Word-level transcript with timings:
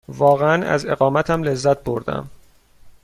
واقعاً 0.07 0.63
از 0.65 0.85
اقامتم 0.85 1.43
لذت 1.43 1.83
بردم. 1.83 2.29